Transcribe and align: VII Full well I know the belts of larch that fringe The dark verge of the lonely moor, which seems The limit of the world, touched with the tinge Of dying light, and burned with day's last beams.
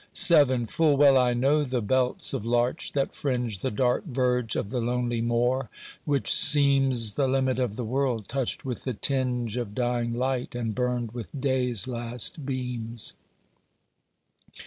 VII 0.17 0.65
Full 0.65 0.97
well 0.97 1.15
I 1.15 1.35
know 1.35 1.63
the 1.63 1.79
belts 1.79 2.33
of 2.33 2.43
larch 2.43 2.93
that 2.93 3.13
fringe 3.13 3.59
The 3.59 3.69
dark 3.69 4.03
verge 4.07 4.55
of 4.55 4.71
the 4.71 4.81
lonely 4.81 5.21
moor, 5.21 5.69
which 6.05 6.33
seems 6.33 7.13
The 7.13 7.27
limit 7.27 7.59
of 7.59 7.75
the 7.75 7.85
world, 7.85 8.27
touched 8.27 8.65
with 8.65 8.83
the 8.83 8.95
tinge 8.95 9.57
Of 9.57 9.75
dying 9.75 10.11
light, 10.11 10.55
and 10.55 10.73
burned 10.73 11.11
with 11.11 11.27
day's 11.39 11.87
last 11.87 12.43
beams. 12.47 13.13